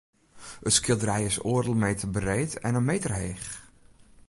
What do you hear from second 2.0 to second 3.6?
breed en in meter heech.